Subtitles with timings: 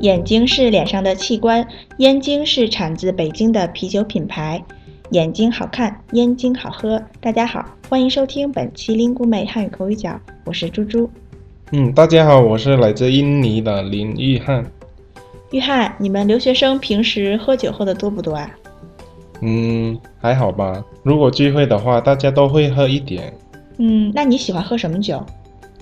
[0.00, 4.62] 眼睛是脸上的器官，燕京是产自北京的啤酒品牌。
[5.10, 7.02] 眼睛好看，燕京好喝。
[7.20, 11.10] 大家好，欢迎收听本期林姑妹汉语口语角，我是猪猪。
[11.72, 14.64] 嗯，大家好，我是来自印尼的林玉汉。
[15.50, 18.48] 玉汉，你们留学生平时喝酒喝的多不多啊？
[19.40, 20.80] 嗯，还好吧。
[21.02, 23.34] 如果聚会的话，大家都会喝一点。
[23.78, 25.20] 嗯，那你喜欢喝什么酒？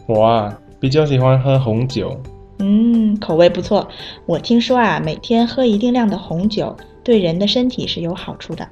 [0.06, 2.18] 我啊，比较喜欢喝红酒。
[2.58, 3.86] 嗯，口味不错。
[4.24, 6.74] 我听说啊，每天喝一定量的红酒，
[7.04, 8.66] 对人的身体是有好处的。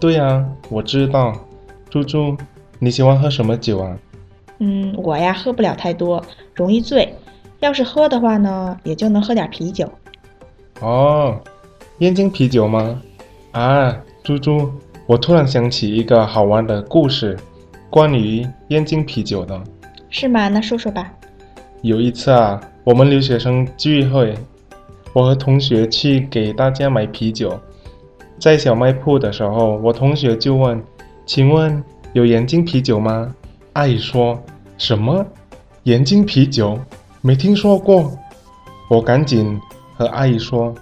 [0.00, 1.34] 对呀，我知道。
[1.90, 2.36] 猪猪，
[2.78, 3.98] 你喜欢喝什么酒啊？
[4.58, 6.22] 嗯，我呀喝不了太多，
[6.54, 7.14] 容易醉。
[7.60, 9.90] 要是喝的话呢，也就能喝点啤酒。
[10.80, 11.38] 哦，
[11.98, 13.00] 燕京啤酒吗？
[13.52, 14.70] 啊，猪猪，
[15.06, 17.36] 我突然想起一个好玩的故事，
[17.90, 19.60] 关于燕京啤酒的。
[20.10, 20.48] 是吗？
[20.48, 21.12] 那说说吧。
[21.82, 22.60] 有一次啊。
[22.84, 24.34] 我们留学生聚会，
[25.12, 27.60] 我和同学去给大家买啤酒，
[28.38, 30.82] 在小卖铺的时候，我同学就问
[31.26, 33.30] ：“请问有燕京啤酒吗？”
[33.74, 34.42] 阿姨说
[34.78, 35.22] ：“什么？
[35.82, 36.78] 燕京啤酒？
[37.20, 38.10] 没听说过。”
[38.88, 39.60] 我赶紧
[39.98, 40.74] 和阿姨说：“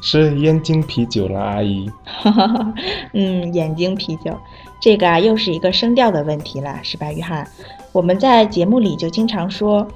[0.00, 2.74] 是燕京啤酒了，阿姨。”哈哈
[3.12, 4.34] 嗯，燕京啤酒，
[4.80, 7.46] 这个啊又是一个声调的问题了，是吧，约翰？
[7.92, 9.86] 我们在节目里就经常说。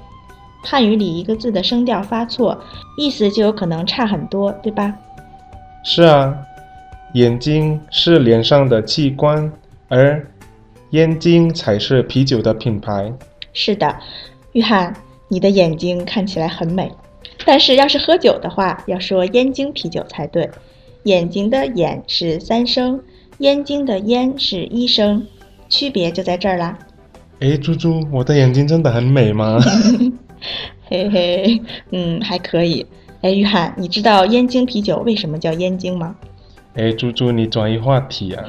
[0.65, 2.59] 汉语里一个字的声调发错，
[2.97, 4.91] 意思就有可能差很多，对吧？
[5.83, 6.35] 是啊，
[7.13, 9.51] 眼睛是脸上的器官，
[9.87, 10.25] 而
[10.89, 13.13] 燕京才是啤酒的品牌。
[13.53, 13.95] 是的，
[14.53, 14.91] 约翰，
[15.27, 16.91] 你的眼睛看起来很美，
[17.45, 20.49] 但是要是喝酒的话，要说燕京啤酒才对。
[21.03, 22.99] 眼睛的眼是三声，
[23.37, 25.27] 燕京的燕是一声，
[25.69, 26.75] 区别就在这儿啦。
[27.41, 29.59] 哎，猪猪，我的眼睛真的很美吗？
[30.87, 32.85] 嘿嘿，嗯，还可以。
[33.21, 36.15] 哎，约翰，你知道燕京啤酒为什么叫燕京吗？
[36.75, 38.43] 哎，猪猪，你转移话题啊！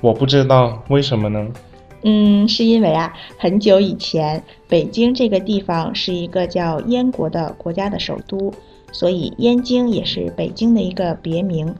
[0.00, 1.46] 我不知道为什么呢？
[2.02, 8.52] 嗯，是因为啊，很久以前，北京这个地方是一个叫燕国的国家的首都，
[8.90, 11.72] 所以燕京也是北京的一个别名。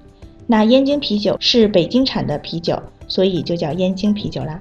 [0.46, 4.60] 那燕京啤酒是北京产的啤酒，所以就叫燕京啤酒啦。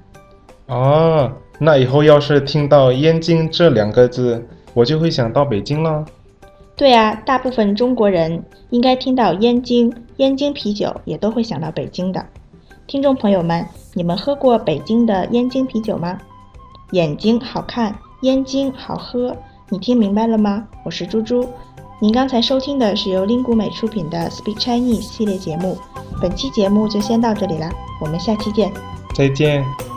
[0.68, 1.32] 哦。
[1.62, 6.06] 那以后要是听到“燕京”这两个字，我就会想到北京了。
[6.75, 12.25] 对啊，大部分中国人应该听到“燕京”、“燕京啤酒”也都会想到北京的。
[12.88, 16.18] 听众朋友们，你们喝过北京的燕京啤酒吗？
[16.91, 19.35] 眼睛好看，燕京好喝，
[19.69, 20.66] 你听明白了吗？
[20.86, 21.47] 我是猪猪。
[22.01, 25.78] 您刚才收听的是由林谷美出品的 Speak Chinese 系列节目，
[26.22, 27.69] 本期节目就先到这里了，
[28.01, 28.72] 我们下期见。
[29.13, 29.89] 再见。